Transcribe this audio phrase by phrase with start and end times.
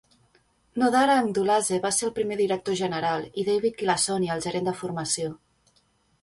[0.83, 5.37] Nodar Andghuladze va ser el primer director general i David Kilassonia el gerent de formació.